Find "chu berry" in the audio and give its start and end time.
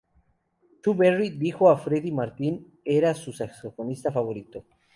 0.81-1.29